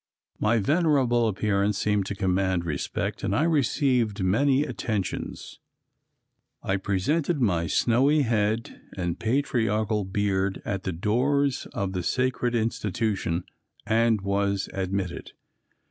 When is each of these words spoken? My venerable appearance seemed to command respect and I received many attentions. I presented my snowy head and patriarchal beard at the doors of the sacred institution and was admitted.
My 0.39 0.57
venerable 0.57 1.27
appearance 1.27 1.77
seemed 1.77 2.07
to 2.07 2.15
command 2.15 2.65
respect 2.65 3.23
and 3.23 3.35
I 3.35 3.43
received 3.43 4.23
many 4.23 4.63
attentions. 4.63 5.59
I 6.63 6.77
presented 6.77 7.39
my 7.39 7.67
snowy 7.67 8.23
head 8.23 8.81
and 8.97 9.19
patriarchal 9.19 10.05
beard 10.05 10.59
at 10.65 10.85
the 10.85 10.91
doors 10.91 11.67
of 11.73 11.93
the 11.93 12.01
sacred 12.01 12.55
institution 12.55 13.43
and 13.85 14.21
was 14.21 14.69
admitted. 14.73 15.33